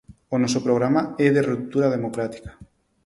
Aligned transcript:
O 0.33 0.35
noso 0.43 0.59
programa 0.67 1.01
é 1.25 1.27
de 1.35 1.41
ruptura 1.49 1.93
democrática. 1.95 2.51